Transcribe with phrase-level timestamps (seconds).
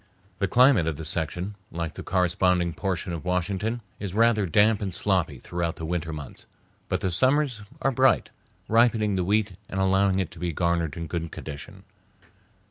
[0.39, 4.91] The climate of this section, like the corresponding portion of Washington, is rather damp and
[4.91, 6.47] sloppy throughout the winter months,
[6.89, 8.31] but the summers are bright,
[8.67, 11.83] ripening the wheat and allowing it to be garnered in good condition.